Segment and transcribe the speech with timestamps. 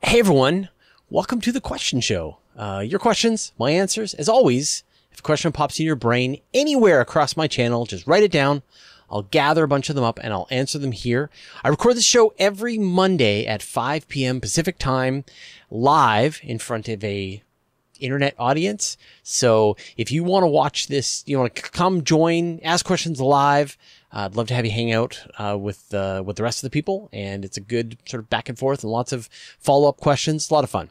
[0.00, 0.68] Hey everyone,
[1.10, 2.38] welcome to the question show.
[2.56, 4.14] Uh, your questions, my answers.
[4.14, 8.22] As always, if a question pops in your brain anywhere across my channel, just write
[8.22, 8.62] it down.
[9.10, 11.30] I'll gather a bunch of them up and I'll answer them here.
[11.64, 14.40] I record the show every Monday at 5 p.m.
[14.40, 15.24] Pacific time,
[15.68, 17.42] live in front of a
[18.00, 18.96] internet audience.
[19.22, 23.76] So if you want to watch this, you want to come join, ask questions live.
[24.12, 26.70] Uh, I'd love to have you hang out uh, with uh, with the rest of
[26.70, 29.28] the people, and it's a good sort of back and forth and lots of
[29.58, 30.50] follow up questions.
[30.50, 30.90] A lot of fun.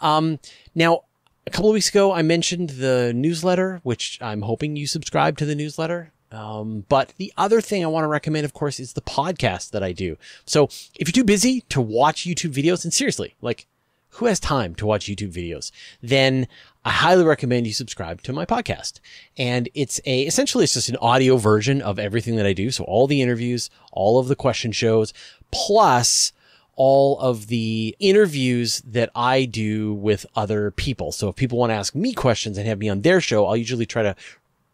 [0.00, 0.38] Um,
[0.74, 1.02] now,
[1.46, 5.46] a couple of weeks ago, I mentioned the newsletter, which I'm hoping you subscribe to
[5.46, 6.12] the newsletter.
[6.30, 9.84] Um, but the other thing I want to recommend, of course, is the podcast that
[9.84, 10.16] I do.
[10.46, 10.64] So
[10.98, 13.66] if you're too busy to watch YouTube videos, and seriously, like
[14.14, 15.72] who has time to watch YouTube videos?
[16.00, 16.46] Then
[16.84, 19.00] I highly recommend you subscribe to my podcast.
[19.36, 22.70] And it's a, essentially, it's just an audio version of everything that I do.
[22.70, 25.12] So all the interviews, all of the question shows,
[25.50, 26.32] plus
[26.76, 31.10] all of the interviews that I do with other people.
[31.10, 33.56] So if people want to ask me questions and have me on their show, I'll
[33.56, 34.14] usually try to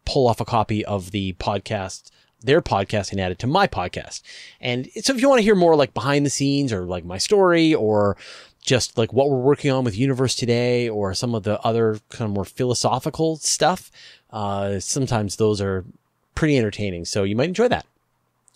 [0.05, 2.11] pull off a copy of the podcast
[2.43, 4.21] their podcast and add it to my podcast.
[4.59, 7.17] And so if you want to hear more like behind the scenes or like my
[7.17, 8.17] story or
[8.61, 12.29] just like what we're working on with Universe today or some of the other kind
[12.29, 13.91] of more philosophical stuff.
[14.29, 15.83] Uh, sometimes those are
[16.35, 17.05] pretty entertaining.
[17.05, 17.85] So you might enjoy that.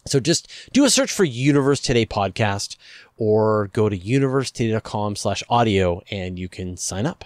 [0.08, 2.78] So just do a search for Universe Today podcast
[3.17, 7.25] or go to universetoday.com slash audio and you can sign up.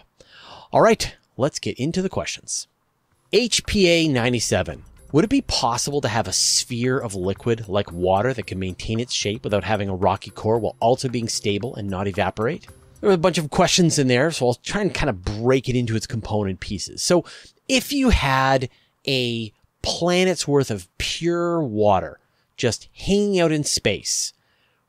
[0.72, 2.68] All right, let's get into the questions.
[3.34, 4.84] HPA 97.
[5.12, 9.00] Would it be possible to have a sphere of liquid like water that can maintain
[9.00, 12.68] its shape without having a rocky core while also being stable and not evaporate?
[13.02, 15.68] There are a bunch of questions in there, so I'll try and kind of break
[15.68, 17.02] it into its component pieces.
[17.02, 17.26] So
[17.68, 18.70] if you had
[19.08, 22.20] a planet's worth of pure water
[22.56, 24.34] just hanging out in space,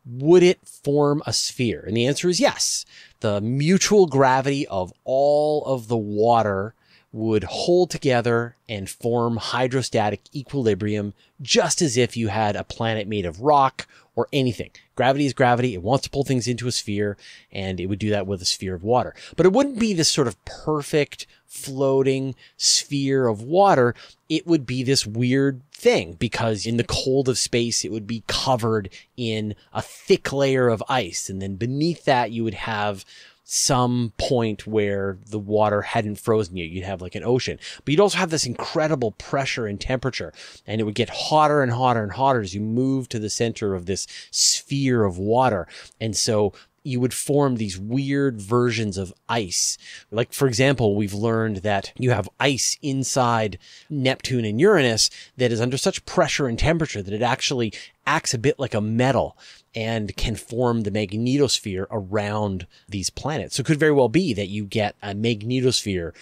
[0.05, 1.83] would it form a sphere?
[1.87, 2.85] And the answer is yes.
[3.21, 6.75] The mutual gravity of all of the water
[7.13, 11.13] would hold together and form hydrostatic equilibrium,
[11.43, 14.71] just as if you had a planet made of rock or anything.
[14.95, 15.75] Gravity is gravity.
[15.75, 17.17] It wants to pull things into a sphere,
[17.51, 19.15] and it would do that with a sphere of water.
[19.37, 23.95] But it wouldn't be this sort of perfect floating sphere of water.
[24.29, 28.23] It would be this weird thing because in the cold of space, it would be
[28.29, 31.29] covered in a thick layer of ice.
[31.29, 33.05] And then beneath that, you would have
[33.53, 36.69] some point where the water hadn't frozen yet.
[36.69, 40.33] You'd have like an ocean, but you'd also have this incredible pressure and temperature
[40.69, 43.75] and it would get hotter and hotter and hotter as you move to the center
[43.75, 45.67] of this sphere of water.
[46.01, 46.53] And so
[46.85, 49.77] you would form these weird versions of ice.
[50.11, 53.59] Like, for example, we've learned that you have ice inside
[53.91, 57.73] Neptune and Uranus that is under such pressure and temperature that it actually
[58.07, 59.37] acts a bit like a metal
[59.75, 63.57] and can form the magnetosphere around these planets.
[63.57, 66.13] So it could very well be that you get a magnetosphere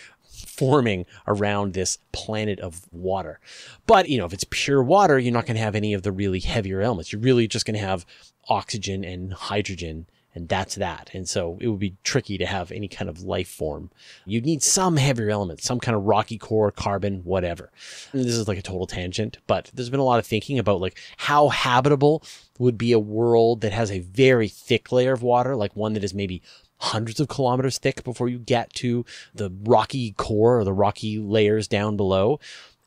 [0.46, 3.40] forming around this planet of water.
[3.86, 6.12] But, you know, if it's pure water, you're not going to have any of the
[6.12, 7.12] really heavier elements.
[7.12, 8.04] You're really just going to have
[8.48, 10.06] oxygen and hydrogen
[10.38, 11.10] and that's that.
[11.12, 13.90] And so it would be tricky to have any kind of life form.
[14.24, 17.72] You'd need some heavier element, some kind of rocky core, carbon, whatever.
[18.12, 20.80] And this is like a total tangent, but there's been a lot of thinking about
[20.80, 22.22] like how habitable
[22.56, 26.04] would be a world that has a very thick layer of water, like one that
[26.04, 26.40] is maybe
[26.76, 29.04] hundreds of kilometers thick before you get to
[29.34, 32.38] the rocky core or the rocky layers down below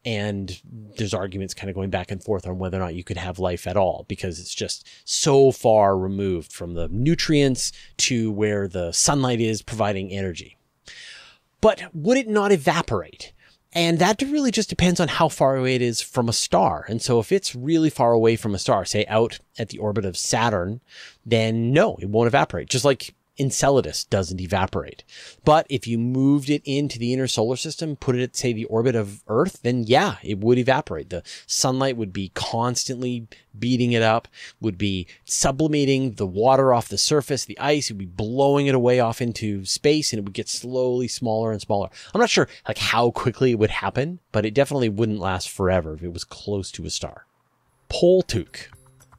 [0.03, 0.59] and
[0.97, 3.37] there's arguments kind of going back and forth on whether or not you could have
[3.39, 8.91] life at all because it's just so far removed from the nutrients to where the
[8.91, 10.57] sunlight is providing energy.
[11.61, 13.33] But would it not evaporate?
[13.73, 16.85] And that really just depends on how far away it is from a star.
[16.89, 20.03] And so if it's really far away from a star, say out at the orbit
[20.03, 20.81] of Saturn,
[21.25, 22.69] then no, it won't evaporate.
[22.69, 25.03] Just like Enceladus doesn't evaporate.
[25.45, 28.65] But if you moved it into the inner solar system, put it at, say, the
[28.65, 31.09] orbit of Earth, then yeah, it would evaporate.
[31.09, 33.27] The sunlight would be constantly
[33.57, 34.27] beating it up,
[34.59, 38.99] would be sublimating the water off the surface, the ice, would be blowing it away
[38.99, 41.89] off into space, and it would get slowly smaller and smaller.
[42.13, 45.93] I'm not sure like how quickly it would happen, but it definitely wouldn't last forever
[45.93, 47.25] if it was close to a star.
[47.89, 48.67] Poltuk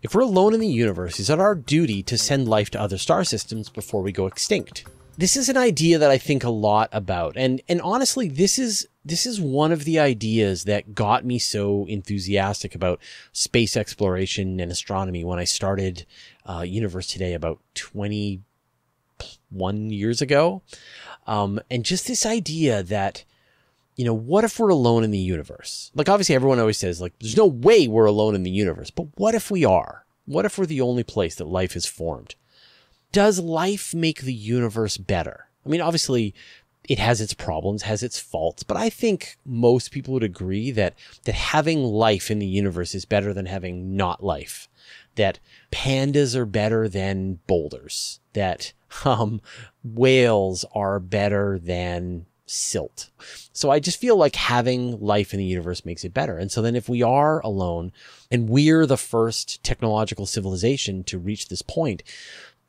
[0.03, 2.99] if we're alone in the universe, is it our duty to send life to other
[2.99, 4.85] star systems before we go extinct?
[5.17, 7.37] This is an idea that I think a lot about.
[7.37, 11.87] And and honestly, this is this is one of the ideas that got me so
[11.87, 13.01] enthusiastic about
[13.33, 16.07] space exploration and astronomy when I started
[16.49, 20.63] uh, Universe Today about 21 years ago.
[21.27, 23.25] Um, and just this idea that
[23.97, 25.91] you know, what if we're alone in the universe?
[25.95, 28.91] Like, obviously, everyone always says, like, there's no way we're alone in the universe.
[28.91, 30.05] But what if we are?
[30.25, 32.35] What if we're the only place that life is formed?
[33.13, 35.47] does life make the universe better?
[35.65, 36.35] I mean, obviously,
[36.89, 40.95] it has its problems, has its faults, but I think most people would agree that
[41.25, 44.69] that having life in the universe is better than having not life.
[45.15, 45.39] That
[45.71, 48.19] pandas are better than boulders.
[48.33, 48.73] That
[49.05, 49.41] um,
[49.85, 53.11] whales are better than silt.
[53.53, 56.37] So I just feel like having life in the universe makes it better.
[56.37, 57.93] And so then if we are alone
[58.31, 62.03] and we're the first technological civilization to reach this point,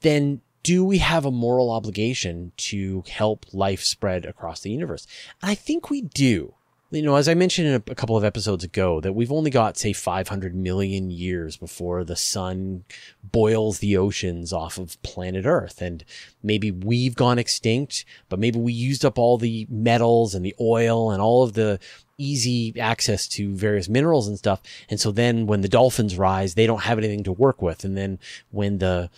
[0.02, 5.06] then do we have a moral obligation to help life spread across the universe?
[5.42, 6.56] I think we do.
[6.94, 9.50] You know, as I mentioned in a, a, couple of episodes ago, that we've only
[9.50, 12.84] got, say, 500 million years before the sun
[13.24, 15.82] boils the oceans off of planet Earth.
[15.82, 16.06] And
[16.44, 21.10] maybe we've gone extinct, but maybe we used up all the metals and the oil
[21.10, 21.80] and all of the
[22.20, 24.62] easy access to various minerals and stuff.
[24.88, 27.84] And so then when the dolphins rise, they don't have anything to work with.
[27.84, 28.20] And then
[28.52, 29.10] when the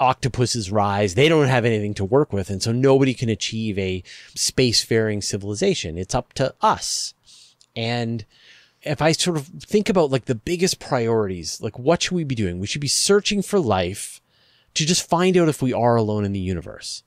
[0.00, 1.14] octopuses rise.
[1.14, 2.50] They don't have anything to work with.
[2.50, 4.02] And so nobody can achieve a
[4.34, 5.98] spacefaring civilization.
[5.98, 7.14] It's up to us.
[7.76, 8.24] And
[8.82, 12.34] if I sort of think about like the biggest priorities, like what should we be
[12.34, 12.58] doing?
[12.58, 14.20] We should be searching for life
[14.74, 17.02] to just find out if we are alone in the universe.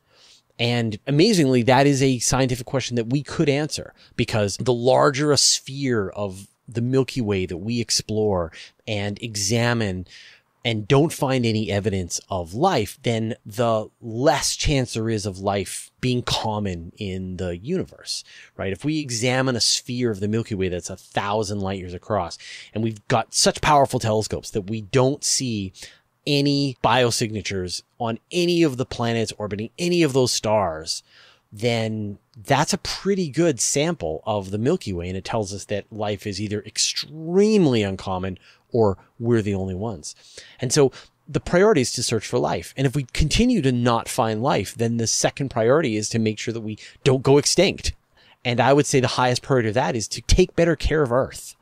[0.60, 5.38] And amazingly, that is a scientific question that we could answer because the larger a
[5.38, 8.52] sphere of the Milky Way that we explore
[8.88, 10.08] and examine
[10.68, 15.90] and don't find any evidence of life, then the less chance there is of life
[16.02, 18.25] being common in the universe,
[18.58, 18.74] right?
[18.74, 22.38] If we examine a sphere of the Milky Way that's a thousand light years across,
[22.74, 25.72] and we've got such powerful telescopes that we don't see
[26.25, 31.02] any biosignatures on any of the planets orbiting any of those stars,
[31.51, 35.07] then that's a pretty good sample of the Milky Way.
[35.07, 38.38] And it tells us that life is either extremely uncommon
[38.71, 40.15] or we're the only ones.
[40.59, 40.91] And so
[41.27, 42.73] the priority is to search for life.
[42.77, 46.39] And if we continue to not find life, then the second priority is to make
[46.39, 47.94] sure that we don't go extinct.
[48.45, 51.11] And I would say the highest priority of that is to take better care of
[51.11, 51.55] Earth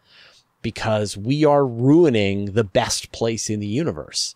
[0.61, 4.35] because we are ruining the best place in the universe.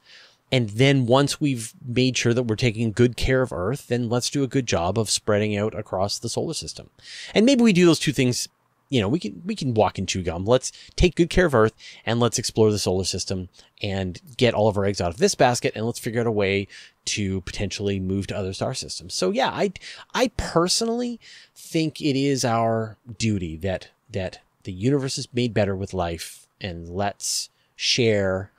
[0.51, 4.29] And then once we've made sure that we're taking good care of Earth, then let's
[4.29, 6.89] do a good job of spreading out across the solar system.
[7.33, 8.47] And maybe we do those two things
[8.89, 10.45] you know, we can we can walk and chew gum.
[10.45, 11.73] Let's take good care of Earth
[12.05, 13.49] and let's explore the solar system
[13.81, 16.31] and get all of our eggs out of this basket and let's figure out a
[16.31, 16.67] way
[17.05, 19.13] to potentially move to other star systems.
[19.13, 19.73] So yeah, I
[20.15, 21.19] I personally
[21.55, 26.89] think it is our duty that that the universe is made better with life and
[26.89, 28.51] let's share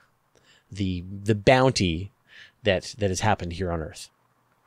[0.71, 2.11] the the bounty
[2.63, 4.09] that that has happened here on Earth.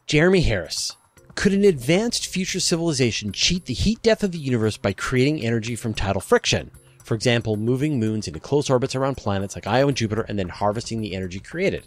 [0.06, 0.96] Jeremy Harris
[1.34, 5.74] could an advanced future civilization cheat the heat death of the universe by creating energy
[5.74, 6.70] from tidal friction?
[7.02, 10.48] For example, moving moons into close orbits around planets like Io and Jupiter and then
[10.48, 11.86] harvesting the energy created.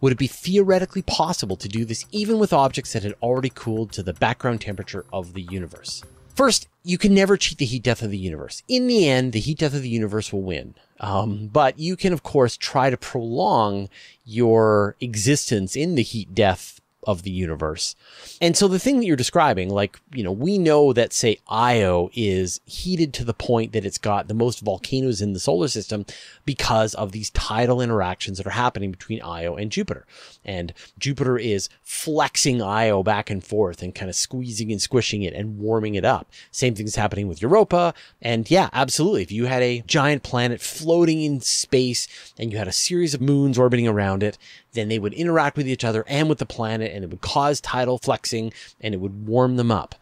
[0.00, 3.92] Would it be theoretically possible to do this even with objects that had already cooled
[3.92, 6.02] to the background temperature of the universe?
[6.34, 8.62] First, you can never cheat the heat death of the universe.
[8.68, 10.74] In the end, the heat death of the universe will win.
[11.00, 13.88] Um, but you can, of course, try to prolong
[14.24, 16.73] your existence in the heat death
[17.06, 17.94] of the universe.
[18.40, 22.10] And so the thing that you're describing, like, you know, we know that, say, Io
[22.12, 26.06] is heated to the point that it's got the most volcanoes in the solar system
[26.44, 30.06] because of these tidal interactions that are happening between Io and Jupiter.
[30.44, 35.34] And Jupiter is flexing Io back and forth and kind of squeezing and squishing it
[35.34, 36.30] and warming it up.
[36.50, 37.94] Same thing's happening with Europa.
[38.20, 39.22] And yeah, absolutely.
[39.22, 42.08] If you had a giant planet floating in space
[42.38, 44.38] and you had a series of moons orbiting around it,
[44.74, 47.60] then they would interact with each other and with the planet and it would cause
[47.60, 49.94] tidal flexing and it would warm them up.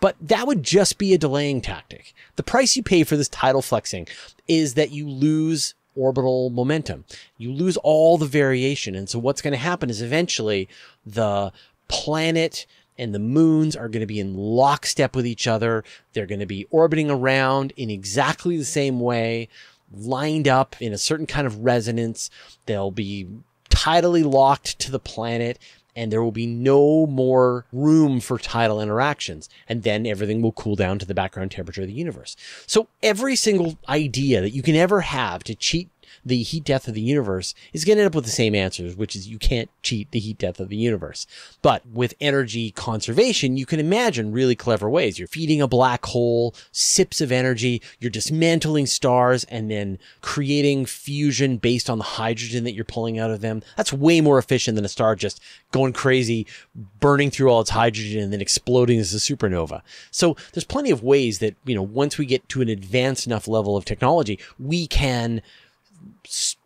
[0.00, 2.14] But that would just be a delaying tactic.
[2.36, 4.08] The price you pay for this tidal flexing
[4.48, 7.04] is that you lose orbital momentum.
[7.36, 8.94] You lose all the variation.
[8.94, 10.68] And so what's going to happen is eventually
[11.04, 11.52] the
[11.88, 15.84] planet and the moons are going to be in lockstep with each other.
[16.12, 19.48] They're going to be orbiting around in exactly the same way,
[19.92, 22.30] lined up in a certain kind of resonance.
[22.66, 23.26] They'll be
[23.80, 25.58] tidally locked to the planet
[25.96, 29.48] and there will be no more room for tidal interactions.
[29.68, 32.36] And then everything will cool down to the background temperature of the universe.
[32.66, 35.88] So every single idea that you can ever have to cheat
[36.24, 38.96] the heat death of the universe is going to end up with the same answers,
[38.96, 41.26] which is you can't cheat the heat death of the universe.
[41.62, 45.18] But with energy conservation, you can imagine really clever ways.
[45.18, 51.56] You're feeding a black hole sips of energy, you're dismantling stars and then creating fusion
[51.56, 53.62] based on the hydrogen that you're pulling out of them.
[53.76, 55.40] That's way more efficient than a star just
[55.72, 56.46] going crazy,
[57.00, 59.82] burning through all its hydrogen and then exploding as a supernova.
[60.10, 63.48] So there's plenty of ways that, you know, once we get to an advanced enough
[63.48, 65.42] level of technology, we can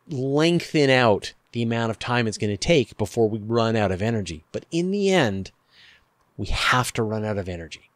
[0.09, 4.03] lengthen out the amount of time it's going to take before we run out of
[4.03, 4.45] energy.
[4.53, 5.51] But in the end,
[6.37, 7.91] we have to run out of energy.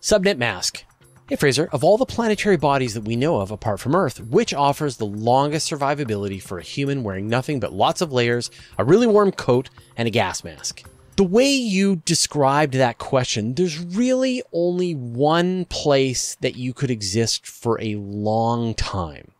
[0.00, 0.84] Subnet mask.
[1.28, 4.52] Hey Fraser, of all the planetary bodies that we know of apart from Earth, which
[4.52, 9.06] offers the longest survivability for a human wearing nothing but lots of layers, a really
[9.06, 10.82] warm coat, and a gas mask?
[11.16, 17.46] The way you described that question, there's really only one place that you could exist
[17.46, 19.30] for a long time,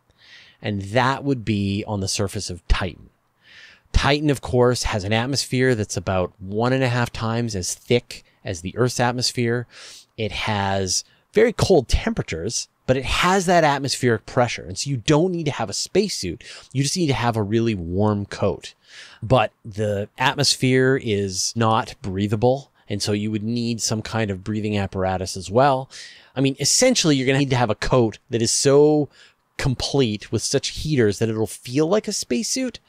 [0.61, 3.09] and that would be on the surface of Titan.
[3.93, 8.23] Titan, of course, has an atmosphere that's about one and a half times as thick
[8.43, 9.67] as the Earth's atmosphere.
[10.17, 11.03] It has
[11.33, 14.63] very cold temperatures, but it has that atmospheric pressure.
[14.63, 16.43] And so you don't need to have a spacesuit.
[16.73, 18.73] You just need to have a really warm coat.
[19.21, 22.71] But the atmosphere is not breathable.
[22.89, 25.89] And so you would need some kind of breathing apparatus as well.
[26.35, 29.09] I mean, essentially, you're going to need to have a coat that is so
[29.61, 32.79] complete with such heaters that it'll feel like a spacesuit,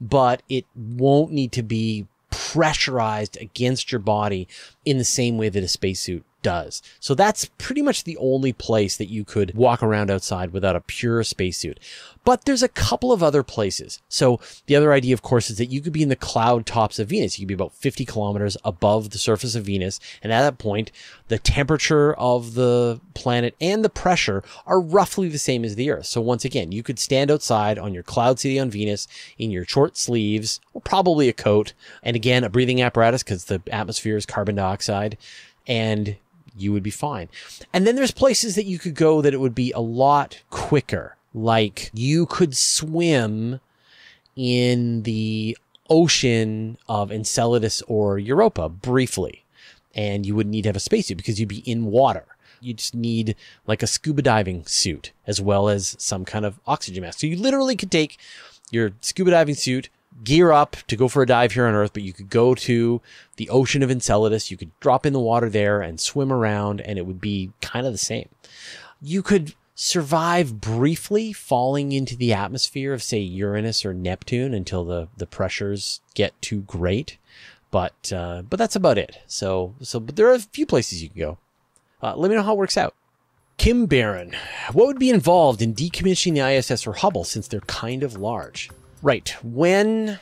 [0.00, 4.46] but it won't need to be pressurized against your body
[4.84, 6.82] in the same way that a spacesuit does.
[6.98, 10.80] So that's pretty much the only place that you could walk around outside without a
[10.80, 11.78] pure spacesuit.
[12.24, 14.00] But there's a couple of other places.
[14.08, 16.98] So the other idea, of course, is that you could be in the cloud tops
[16.98, 17.38] of Venus.
[17.38, 19.98] You could be about 50 kilometers above the surface of Venus.
[20.22, 20.92] And at that point,
[21.28, 26.06] the temperature of the planet and the pressure are roughly the same as the Earth.
[26.06, 29.64] So once again, you could stand outside on your cloud city on Venus in your
[29.64, 31.72] short sleeves, or probably a coat.
[32.02, 35.16] And again, a breathing apparatus because the atmosphere is carbon dioxide.
[35.66, 36.16] And
[36.60, 37.28] you would be fine.
[37.72, 41.16] And then there's places that you could go that it would be a lot quicker.
[41.32, 43.60] Like you could swim
[44.36, 45.56] in the
[45.88, 49.44] ocean of Enceladus or Europa briefly,
[49.94, 52.24] and you wouldn't need to have a spacesuit because you'd be in water.
[52.60, 53.36] You just need
[53.66, 57.20] like a scuba diving suit as well as some kind of oxygen mask.
[57.20, 58.18] So you literally could take
[58.70, 59.88] your scuba diving suit,
[60.24, 63.00] gear up to go for a dive here on Earth, but you could go to
[63.36, 64.50] the ocean of Enceladus.
[64.50, 67.86] You could drop in the water there and swim around, and it would be kind
[67.86, 68.28] of the same.
[69.00, 75.08] You could survive briefly falling into the atmosphere of, say, Uranus or Neptune until the,
[75.16, 77.16] the pressures get too great.
[77.70, 79.18] But uh, but that's about it.
[79.28, 81.38] So so but there are a few places you can go.
[82.02, 82.94] Uh, let me know how it works out.
[83.58, 84.34] Kim Barron,
[84.72, 88.70] what would be involved in decommissioning the ISS or Hubble since they're kind of large?
[89.02, 89.34] Right.
[89.42, 90.20] When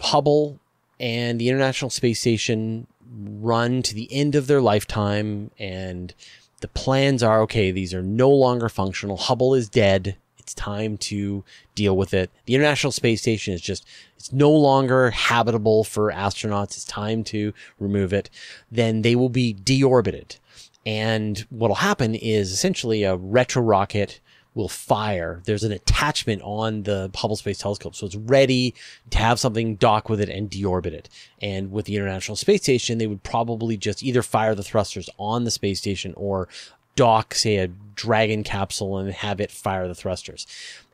[0.00, 0.58] Hubble
[1.00, 6.14] and the International Space Station run to the end of their lifetime and
[6.60, 9.16] the plans are okay, these are no longer functional.
[9.16, 10.16] Hubble is dead.
[10.38, 12.30] It's time to deal with it.
[12.46, 13.84] The International Space Station is just,
[14.16, 16.76] it's no longer habitable for astronauts.
[16.76, 18.30] It's time to remove it.
[18.70, 20.38] Then they will be deorbited.
[20.84, 24.20] And what'll happen is essentially a retro rocket
[24.54, 25.40] will fire.
[25.44, 28.74] There's an attachment on the Hubble Space Telescope, so it's ready
[29.10, 31.08] to have something dock with it and deorbit it.
[31.40, 35.44] And with the International Space Station, they would probably just either fire the thrusters on
[35.44, 36.48] the space station or
[36.94, 40.46] dock, say, a Dragon capsule and have it fire the thrusters.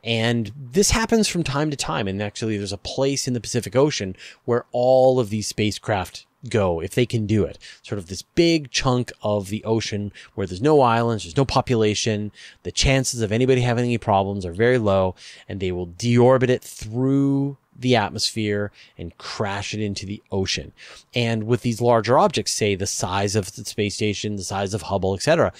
[0.03, 2.07] And this happens from time to time.
[2.07, 6.79] And actually, there's a place in the Pacific Ocean where all of these spacecraft go
[6.79, 7.57] if they can do it.
[7.81, 12.31] Sort of this big chunk of the ocean where there's no islands, there's no population.
[12.63, 15.15] The chances of anybody having any problems are very low
[15.47, 20.73] and they will deorbit it through the atmosphere and crash it into the ocean.
[21.13, 24.83] And with these larger objects, say the size of the space station, the size of
[24.83, 25.53] Hubble, etc.,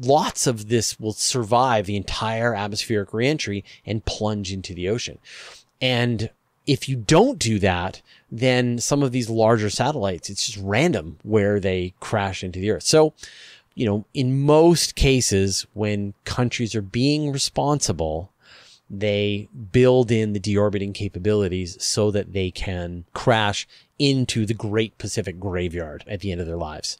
[0.00, 5.18] lots of this will survive the entire atmospheric reentry and plunge into the ocean.
[5.80, 6.30] And
[6.68, 11.58] if you don't do that, then some of these larger satellites, it's just random where
[11.58, 12.82] they crash into the earth.
[12.82, 13.14] So,
[13.74, 18.30] you know, in most cases, when countries are being responsible,
[18.90, 23.66] they build in the deorbiting capabilities so that they can crash
[23.98, 26.98] into the great Pacific graveyard at the end of their lives.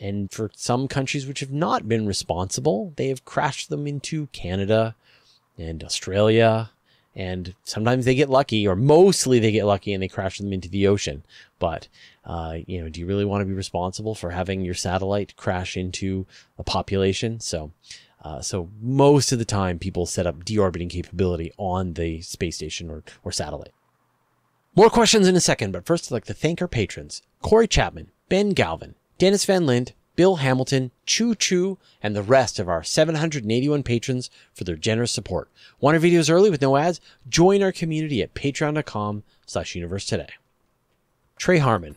[0.00, 4.94] And for some countries which have not been responsible, they have crashed them into Canada
[5.58, 6.70] and Australia
[7.16, 10.68] and sometimes they get lucky, or mostly they get lucky and they crash them into
[10.68, 11.24] the ocean.
[11.58, 11.88] But,
[12.24, 15.76] uh, you know, do you really want to be responsible for having your satellite crash
[15.78, 16.26] into
[16.58, 17.40] a population?
[17.40, 17.72] So,
[18.22, 22.90] uh, so most of the time people set up deorbiting capability on the space station
[22.90, 23.72] or, or satellite.
[24.74, 28.10] More questions in a second, but first I'd like to thank our patrons, Corey Chapman,
[28.28, 33.82] Ben Galvin, Dennis Van Lind, Bill Hamilton, Choo Choo, and the rest of our 781
[33.82, 35.50] patrons for their generous support.
[35.78, 37.00] Want our videos early with no ads?
[37.28, 40.30] Join our community at patreon.com slash universe today.
[41.36, 41.96] Trey Harmon.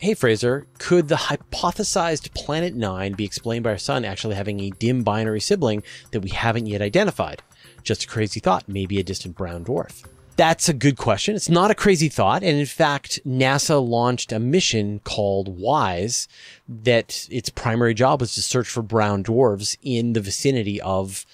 [0.00, 4.70] Hey Fraser, could the hypothesized Planet 9 be explained by our sun actually having a
[4.70, 5.82] dim binary sibling
[6.12, 7.42] that we haven't yet identified?
[7.82, 10.04] Just a crazy thought, maybe a distant brown dwarf.
[10.38, 11.34] That's a good question.
[11.34, 12.44] It's not a crazy thought.
[12.44, 16.28] And in fact, NASA launched a mission called WISE
[16.68, 21.26] that its primary job was to search for brown dwarfs in the vicinity of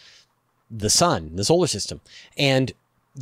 [0.70, 2.00] the sun, the solar system.
[2.38, 2.72] And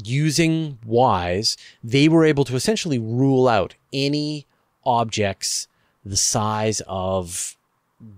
[0.05, 4.47] using WISE, they were able to essentially rule out any
[4.87, 5.67] objects
[6.05, 7.57] the size of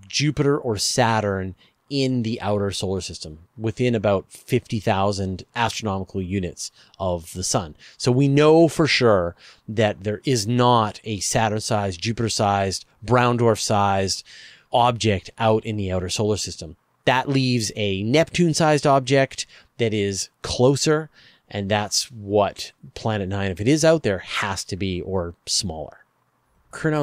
[0.07, 1.55] Jupiter or Saturn
[1.89, 7.75] in the outer solar system within about 50,000 astronomical units of the sun.
[7.97, 9.35] So we know for sure
[9.67, 14.23] that there is not a Saturn sized, Jupiter sized, brown dwarf sized
[14.71, 16.75] object out in the outer solar system.
[17.05, 19.45] That leaves a Neptune sized object
[19.77, 21.09] that is closer.
[21.47, 25.99] And that's what Planet Nine, if it is out there, has to be or smaller.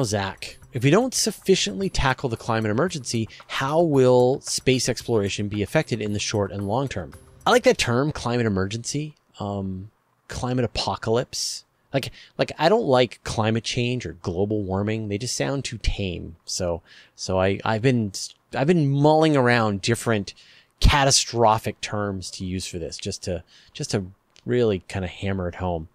[0.03, 6.01] Zach, if we don't sufficiently tackle the climate emergency, how will space exploration be affected
[6.01, 7.13] in the short and long term?
[7.45, 9.91] I like that term, climate emergency, um,
[10.27, 11.63] climate apocalypse.
[11.93, 15.09] Like, like I don't like climate change or global warming.
[15.09, 16.37] They just sound too tame.
[16.45, 16.81] So,
[17.15, 18.13] so I, I've been,
[18.55, 20.33] I've been mulling around different
[20.79, 24.07] catastrophic terms to use for this, just to, just to
[24.45, 25.87] really kind of hammer it home.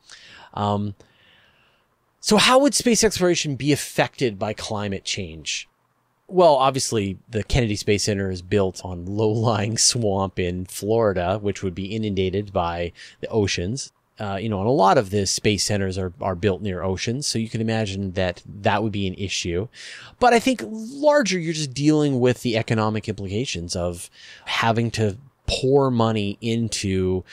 [0.55, 0.95] Um,
[2.29, 5.67] so, how would space exploration be affected by climate change?
[6.27, 11.63] Well, obviously, the Kennedy Space Center is built on low lying swamp in Florida, which
[11.63, 12.93] would be inundated by
[13.23, 13.93] the oceans.
[14.21, 17.27] Uh, you know, and a lot of the space centers are, are built near oceans.
[17.27, 19.69] So you can imagine that that would be an issue.
[20.21, 24.11] But I think larger, you're just dealing with the economic implications of
[24.45, 25.17] having to
[25.47, 27.25] pour money into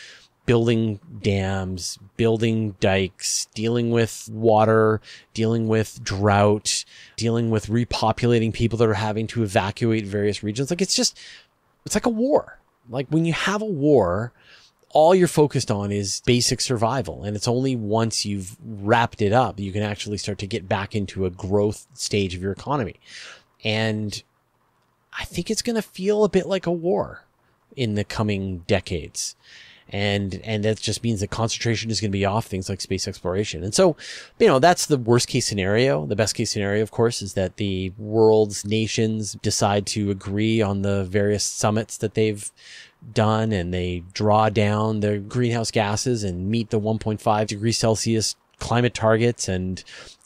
[0.46, 5.02] building dams, building dikes, dealing with water,
[5.34, 6.86] dealing with drought,
[7.16, 10.70] dealing with repopulating people that are having to evacuate various regions.
[10.70, 11.18] Like it's just,
[11.86, 12.60] it's like a war.
[12.90, 14.34] Like when you have a war,
[14.90, 17.24] all you're focused on is basic survival.
[17.24, 20.96] And it's only once you've wrapped it up, you can actually start to get back
[20.96, 22.96] into a growth stage of your economy.
[23.64, 24.24] And
[25.18, 27.26] I think it's going to feel a bit like a war
[27.76, 29.36] in the coming decades
[29.96, 33.08] and and that just means that concentration is going to be off things like space
[33.08, 33.64] exploration.
[33.64, 33.96] And so,
[34.40, 36.06] you know, that's the worst case scenario.
[36.06, 40.82] The best case scenario, of course, is that the world's nations decide to agree on
[40.82, 42.52] the various summits that they've
[43.14, 48.94] done and they draw down their greenhouse gases and meet the 1.5 degrees Celsius climate
[48.94, 49.82] targets and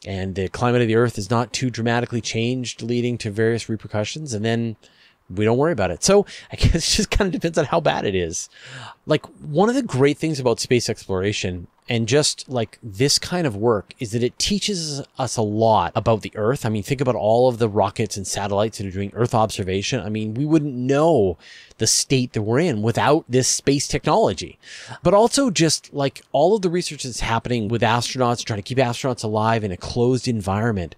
[0.06, 4.34] and the climate of the earth is not too dramatically changed leading to various repercussions
[4.34, 4.78] and then
[5.30, 6.04] we don't worry about it.
[6.04, 8.50] So I guess it just kind of depends on how bad it is.
[9.06, 13.56] Like one of the great things about space exploration and just like this kind of
[13.56, 16.63] work is that it teaches us a lot about the earth.
[16.63, 20.00] I mean, think about all of the rockets and satellites that are doing earth observation.
[20.00, 21.39] I mean, we wouldn't know
[21.80, 24.60] the state that we're in without this space technology,
[25.02, 28.78] but also just like all of the research that's happening with astronauts, trying to keep
[28.78, 30.96] astronauts alive in a closed environment.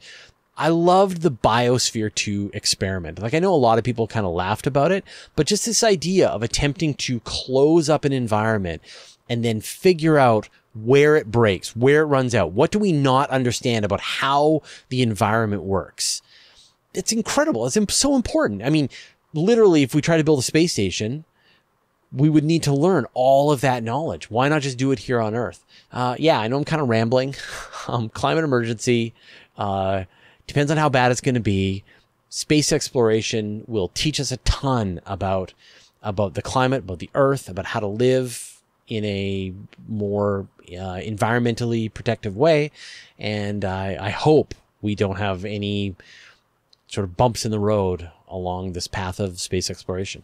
[0.61, 3.19] I loved the Biosphere 2 experiment.
[3.19, 5.03] Like I know a lot of people kind of laughed about it,
[5.35, 8.83] but just this idea of attempting to close up an environment
[9.27, 12.51] and then figure out where it breaks, where it runs out.
[12.51, 16.21] What do we not understand about how the environment works?
[16.93, 17.65] It's incredible.
[17.65, 18.61] It's so important.
[18.61, 18.87] I mean,
[19.33, 21.25] literally, if we try to build a space station,
[22.13, 24.29] we would need to learn all of that knowledge.
[24.29, 25.65] Why not just do it here on Earth?
[25.91, 27.33] Uh, yeah, I know I'm kind of rambling.
[27.87, 29.15] um, climate emergency.
[29.57, 30.03] Uh,
[30.51, 31.81] Depends on how bad it's going to be.
[32.27, 35.53] Space exploration will teach us a ton about
[36.03, 39.53] about the climate, about the Earth, about how to live in a
[39.87, 42.69] more uh, environmentally protective way.
[43.17, 45.95] And I, I hope we don't have any
[46.87, 50.23] sort of bumps in the road along this path of space exploration.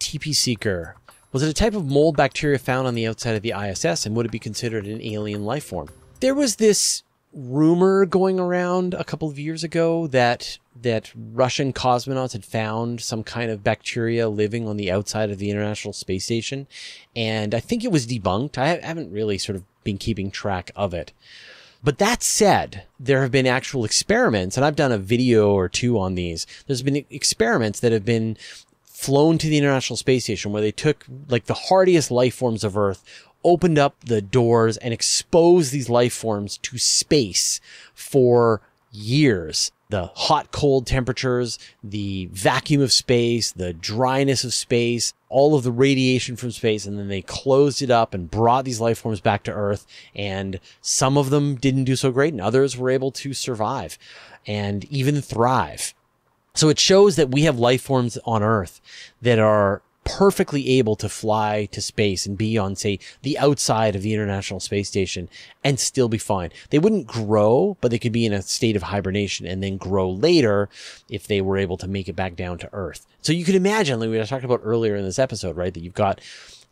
[0.00, 0.96] TP Seeker.
[1.32, 4.14] Was it a type of mold bacteria found on the outside of the ISS and
[4.16, 5.88] would it be considered an alien life form?
[6.20, 7.04] There was this
[7.36, 13.22] rumor going around a couple of years ago that that Russian cosmonauts had found some
[13.22, 16.66] kind of bacteria living on the outside of the International Space Station,
[17.14, 18.58] and I think it was debunked.
[18.58, 21.12] I haven't really sort of been keeping track of it.
[21.84, 25.98] But that said, there have been actual experiments, and I've done a video or two
[25.98, 26.46] on these.
[26.66, 28.36] There's been experiments that have been
[28.84, 32.76] flown to the International Space Station where they took like the hardiest life forms of
[32.76, 33.04] Earth,
[33.46, 37.60] opened up the doors and exposed these life forms to space
[37.94, 39.70] for years.
[39.88, 45.70] The hot, cold temperatures, the vacuum of space, the dryness of space, all of the
[45.70, 46.86] radiation from space.
[46.86, 49.86] And then they closed it up and brought these life forms back to Earth.
[50.12, 53.96] And some of them didn't do so great and others were able to survive
[54.44, 55.94] and even thrive.
[56.54, 58.80] So it shows that we have life forms on Earth
[59.22, 64.02] that are perfectly able to fly to space and be on, say, the outside of
[64.02, 65.28] the International Space Station
[65.62, 66.50] and still be fine.
[66.70, 70.10] They wouldn't grow, but they could be in a state of hibernation and then grow
[70.10, 70.68] later
[71.10, 73.06] if they were able to make it back down to Earth.
[73.20, 75.94] So you could imagine, like we talked about earlier in this episode, right, that you've
[75.94, 76.20] got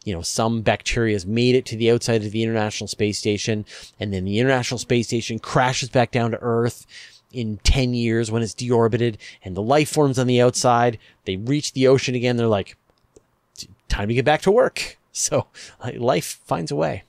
[0.05, 3.65] you know, some bacteria has made it to the outside of the International Space Station,
[3.99, 6.87] and then the International Space Station crashes back down to Earth
[7.33, 11.73] in 10 years when it's deorbited, and the life forms on the outside, they reach
[11.73, 12.37] the ocean again.
[12.37, 12.77] They're like,
[13.95, 14.99] time to get back to work.
[15.17, 15.47] So
[15.95, 17.05] life finds a way.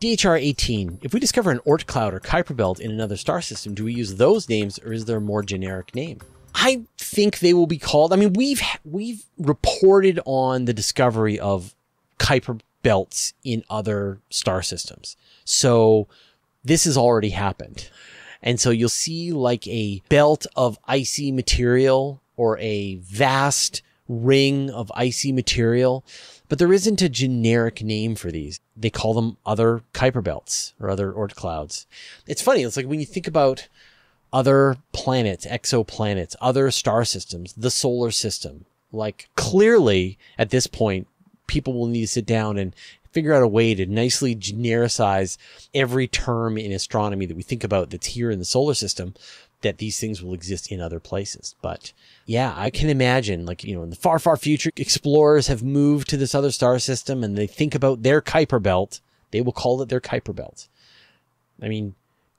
[0.00, 0.98] DHR 18.
[1.02, 3.94] If we discover an Oort cloud or Kuiper belt in another star system, do we
[3.94, 6.18] use those names or is there a more generic name?
[6.56, 8.12] I think they will be called.
[8.12, 11.72] I mean, we've we've reported on the discovery of
[12.18, 15.16] Kuiper belts in other star systems.
[15.44, 16.08] So
[16.64, 17.90] this has already happened.
[18.42, 24.92] And so you'll see like a belt of icy material or a vast ring of
[24.94, 26.04] icy material,
[26.48, 28.60] but there isn't a generic name for these.
[28.76, 31.86] They call them other Kuiper belts or other Oort clouds.
[32.26, 32.62] It's funny.
[32.62, 33.68] It's like when you think about
[34.32, 41.08] other planets, exoplanets, other star systems, the solar system, like clearly at this point,
[41.46, 42.74] people will need to sit down and
[43.12, 45.38] figure out a way to nicely genericize
[45.72, 49.14] every term in astronomy that we think about that's here in the solar system
[49.62, 51.54] that these things will exist in other places.
[51.62, 51.92] But
[52.26, 56.08] yeah, I can imagine like, you know, in the far, far future, explorers have moved
[56.10, 59.00] to this other star system and they think about their Kuiper belt.
[59.30, 60.68] They will call it their Kuiper belt.
[61.62, 61.94] I mean,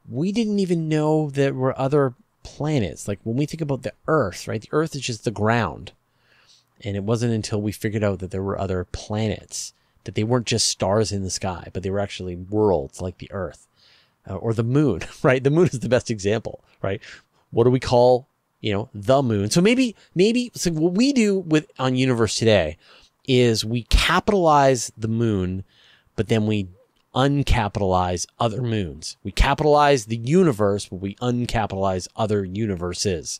[0.10, 3.08] we didn't even know there were other planets.
[3.08, 4.62] Like when we think about the Earth, right?
[4.62, 5.92] The Earth is just the ground.
[6.84, 10.46] And it wasn't until we figured out that there were other planets that they weren't
[10.46, 13.68] just stars in the sky, but they were actually worlds like the Earth
[14.30, 15.44] uh, or the moon, right?
[15.44, 17.02] The moon is the best example, right?
[17.52, 18.28] What do we call,
[18.62, 19.50] you know, the moon?
[19.50, 22.78] So maybe, maybe, so what we do with on universe today
[23.28, 25.64] is we capitalize the moon,
[26.16, 26.68] but then we
[27.16, 29.18] uncapitalize other moons.
[29.24, 33.40] We capitalize the universe, but we uncapitalize other universes.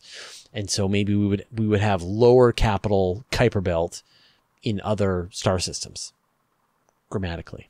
[0.52, 4.02] And so maybe we would, we would have lower capital Kuiper belt
[4.62, 6.12] in other star systems
[7.10, 7.68] grammatically.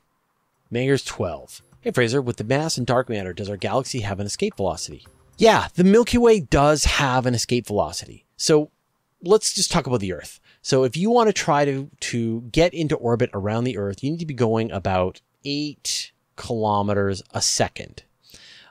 [0.71, 1.61] Mayor's 12.
[1.81, 5.07] Hey Fraser, with the mass and dark matter, does our galaxy have an escape velocity?
[5.37, 8.25] Yeah, the Milky Way does have an escape velocity.
[8.35, 8.69] So
[9.23, 10.41] let's just talk about the Earth.
[10.61, 14.11] So if you want to try to, to get into orbit around the Earth, you
[14.11, 18.03] need to be going about eight kilometers a second.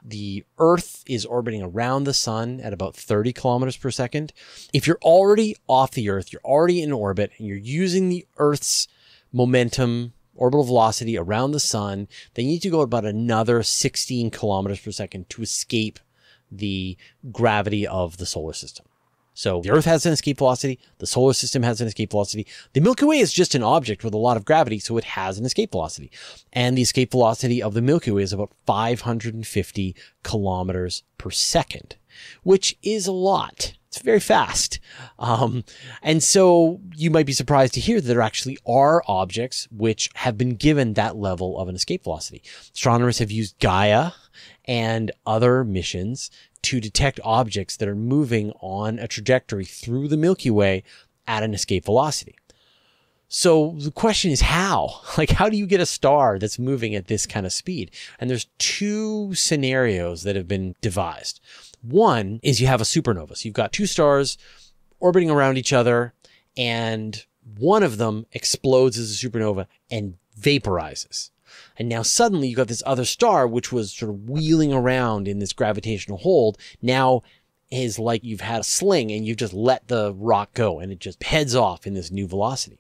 [0.05, 4.35] The Earth is orbiting around the sun at about 30 kilometers per second.
[4.75, 8.87] If you're already off the Earth, you're already in orbit, and you're using the Earth's
[9.33, 14.91] momentum orbital velocity around the sun, they need to go about another 16 kilometers per
[14.91, 15.99] second to escape
[16.51, 16.97] the
[17.31, 18.87] gravity of the solar system.
[19.35, 22.45] So the Earth has an escape velocity, the solar system has an escape velocity.
[22.73, 25.39] The Milky Way is just an object with a lot of gravity, so it has
[25.39, 26.11] an escape velocity.
[26.53, 31.95] And the escape velocity of the Milky Way is about 550 kilometers per second,
[32.43, 33.75] which is a lot.
[34.03, 34.79] Very fast.
[35.19, 35.65] Um,
[36.03, 40.37] and so you might be surprised to hear that there actually are objects which have
[40.39, 42.43] been given that level of an escape velocity.
[42.75, 44.13] Astronomers have used Gaia
[44.65, 46.31] and other missions
[46.63, 50.83] to detect objects that are moving on a trajectory through the Milky Way
[51.27, 52.37] at an escape velocity.
[53.29, 55.01] So the question is how?
[55.19, 57.91] Like, how do you get a star that's moving at this kind of speed?
[58.21, 61.41] And there's two scenarios that have been devised.
[61.83, 63.37] One is you have a supernova.
[63.37, 64.39] So you've got two stars
[65.01, 66.13] orbiting around each other,
[66.57, 67.25] and
[67.59, 71.31] one of them explodes as a supernova and vaporizes.
[71.77, 75.39] And now suddenly you've got this other star, which was sort of wheeling around in
[75.39, 77.23] this gravitational hold, now
[77.71, 80.99] is like you've had a sling and you've just let the rock go and it
[80.99, 82.79] just heads off in this new velocity.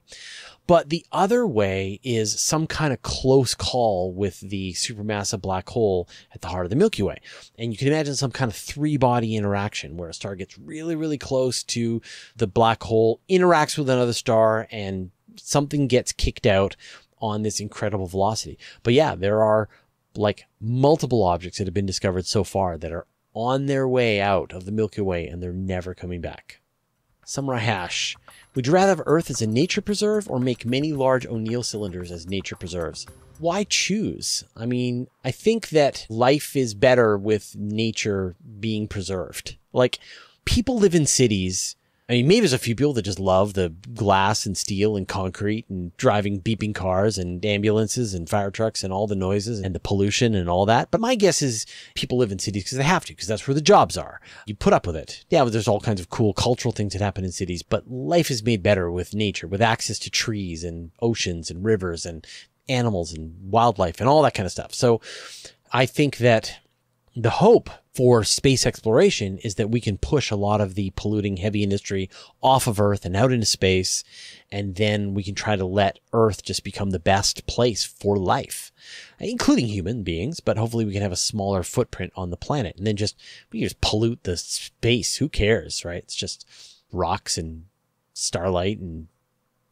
[0.68, 6.06] But the other way is some kind of close call with the supermassive black hole
[6.34, 7.22] at the heart of the Milky Way.
[7.58, 10.94] And you can imagine some kind of three body interaction where a star gets really,
[10.94, 12.02] really close to
[12.36, 16.76] the black hole, interacts with another star, and something gets kicked out
[17.18, 18.58] on this incredible velocity.
[18.82, 19.70] But yeah, there are
[20.14, 24.52] like multiple objects that have been discovered so far that are on their way out
[24.52, 26.60] of the Milky Way and they're never coming back.
[27.24, 28.16] Samurai Hash.
[28.58, 32.10] Would you rather have Earth as a nature preserve or make many large O'Neill cylinders
[32.10, 33.06] as nature preserves?
[33.38, 34.42] Why choose?
[34.56, 39.56] I mean, I think that life is better with nature being preserved.
[39.72, 40.00] Like,
[40.44, 41.76] people live in cities
[42.10, 45.06] I mean, maybe there's a few people that just love the glass and steel and
[45.06, 49.74] concrete and driving beeping cars and ambulances and fire trucks and all the noises and
[49.74, 50.90] the pollution and all that.
[50.90, 53.54] But my guess is people live in cities because they have to, because that's where
[53.54, 54.22] the jobs are.
[54.46, 55.26] You put up with it.
[55.28, 58.42] Yeah, there's all kinds of cool cultural things that happen in cities, but life is
[58.42, 62.26] made better with nature, with access to trees and oceans and rivers and
[62.70, 64.72] animals and wildlife and all that kind of stuff.
[64.72, 65.02] So
[65.72, 66.56] I think that
[67.22, 71.38] the hope for space exploration is that we can push a lot of the polluting
[71.38, 72.08] heavy industry
[72.40, 74.04] off of Earth and out into space.
[74.52, 78.70] And then we can try to let Earth just become the best place for life,
[79.18, 80.38] including human beings.
[80.38, 83.62] But hopefully we can have a smaller footprint on the planet and then just, we
[83.62, 85.16] just pollute the space.
[85.16, 86.04] Who cares, right?
[86.04, 86.48] It's just
[86.92, 87.64] rocks and
[88.14, 89.08] starlight and,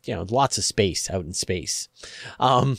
[0.03, 1.89] you know, lots of space out in space.
[2.41, 2.79] Um,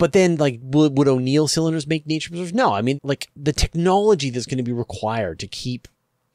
[0.00, 2.54] but then, like, would, O'Neill cylinders make nature preserves?
[2.54, 2.72] No.
[2.72, 5.86] I mean, like, the technology that's going to be required to keep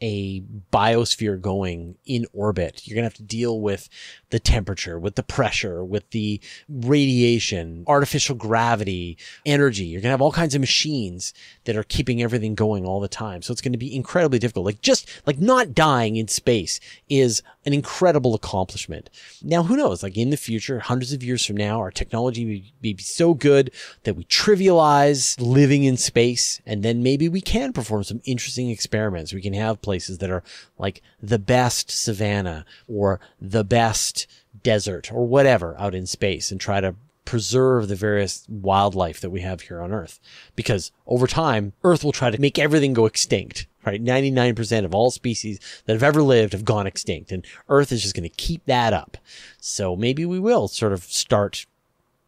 [0.02, 0.42] a
[0.74, 2.86] biosphere going in orbit.
[2.86, 3.90] You're going to have to deal with
[4.30, 9.86] the temperature, with the pressure, with the radiation, artificial gravity, energy.
[9.86, 13.08] You're going to have all kinds of machines that are keeping everything going all the
[13.08, 13.42] time.
[13.42, 14.66] So it's going to be incredibly difficult.
[14.66, 16.80] Like just like not dying in space
[17.10, 19.10] is an incredible accomplishment.
[19.42, 20.04] Now, who knows?
[20.04, 23.72] Like in the future, hundreds of years from now, our technology will be so good
[24.04, 26.62] that we trivialize living in space.
[26.66, 29.34] And then maybe we can perform some interesting experiments.
[29.34, 30.44] We can have places that are
[30.78, 34.28] like the best savanna or the best
[34.64, 39.42] desert or whatever out in space and try to preserve the various wildlife that we
[39.42, 40.20] have here on Earth.
[40.56, 44.04] Because over time, Earth will try to make everything go extinct, right?
[44.04, 48.16] 99% of all species that have ever lived have gone extinct and Earth is just
[48.16, 49.18] going to keep that up.
[49.60, 51.66] So maybe we will sort of start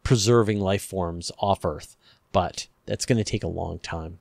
[0.02, 1.96] preserving life forms off Earth,
[2.32, 4.18] but that's going to take a long time.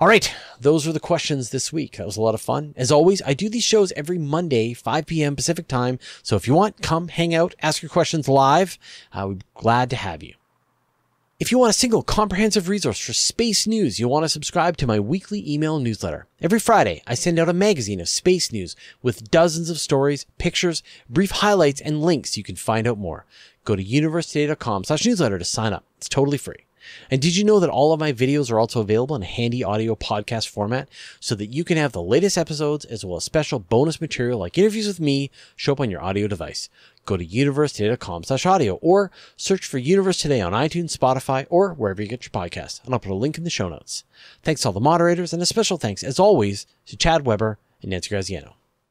[0.00, 1.96] All right, those are the questions this week.
[1.96, 2.74] That was a lot of fun.
[2.76, 5.36] As always, I do these shows every Monday, 5 p.m.
[5.36, 5.98] Pacific time.
[6.22, 8.78] So if you want, come hang out, ask your questions live.
[9.12, 10.34] I would be glad to have you.
[11.42, 14.86] If you want a single comprehensive resource for space news, you'll want to subscribe to
[14.86, 16.28] my weekly email newsletter.
[16.40, 20.84] Every Friday, I send out a magazine of space news with dozens of stories, pictures,
[21.10, 23.26] brief highlights, and links you can find out more.
[23.64, 25.84] Go to universetoday.com slash newsletter to sign up.
[25.96, 26.64] It's totally free.
[27.10, 29.94] And did you know that all of my videos are also available in handy audio
[29.94, 30.88] podcast format
[31.20, 34.58] so that you can have the latest episodes as well as special bonus material like
[34.58, 36.68] interviews with me show up on your audio device?
[37.04, 42.00] Go to universetoday.com slash audio or search for Universe Today on iTunes, Spotify, or wherever
[42.00, 42.84] you get your podcasts.
[42.84, 44.04] And I'll put a link in the show notes.
[44.42, 47.90] Thanks to all the moderators and a special thanks, as always, to Chad Weber and
[47.90, 48.54] Nancy Graziano.